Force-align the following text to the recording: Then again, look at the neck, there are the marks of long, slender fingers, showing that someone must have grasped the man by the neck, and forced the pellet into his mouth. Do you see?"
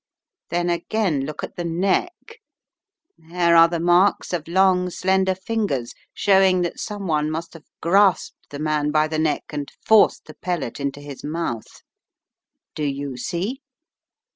Then 0.49 0.71
again, 0.71 1.27
look 1.27 1.43
at 1.43 1.57
the 1.57 1.63
neck, 1.63 2.39
there 3.19 3.55
are 3.55 3.67
the 3.67 3.79
marks 3.79 4.33
of 4.33 4.47
long, 4.47 4.89
slender 4.89 5.35
fingers, 5.35 5.93
showing 6.11 6.61
that 6.63 6.79
someone 6.79 7.29
must 7.29 7.53
have 7.53 7.65
grasped 7.81 8.49
the 8.49 8.57
man 8.57 8.89
by 8.89 9.07
the 9.07 9.19
neck, 9.19 9.43
and 9.51 9.69
forced 9.85 10.25
the 10.25 10.33
pellet 10.33 10.79
into 10.79 11.01
his 11.01 11.23
mouth. 11.23 11.83
Do 12.73 12.83
you 12.83 13.15
see?" 13.15 13.61